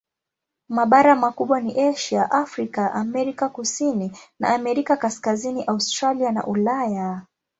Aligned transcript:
Mabara 0.69 1.15
makubwa 1.15 1.61
ni 1.61 1.81
Asia, 1.89 2.31
Afrika, 2.31 2.93
Amerika 2.93 3.49
Kusini 3.49 4.17
na 4.39 4.49
Amerika 4.55 4.97
Kaskazini, 4.97 5.63
Australia 5.65 6.31
na 6.31 6.47
Ulaya. 6.47 7.21